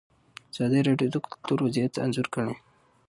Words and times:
ازادي 0.51 0.79
راډیو 0.87 1.09
د 1.11 1.15
کلتور 1.27 1.57
وضعیت 1.61 1.93
انځور 2.03 2.27
کړی. 2.33 2.53